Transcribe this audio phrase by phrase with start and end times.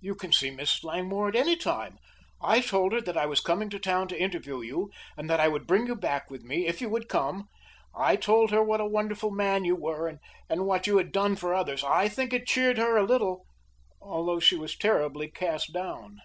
[0.00, 1.98] "You can see Miss Langmore at any time.
[2.40, 5.48] I told her that I was coming to town to interview you, and that I
[5.48, 7.48] would bring you back with me, if you would come.
[7.92, 10.06] I told her what a wonderful man you were
[10.48, 11.82] and what you had done for others.
[11.82, 13.44] I think it cheered her a little,
[14.00, 16.18] although she was terribly cast down."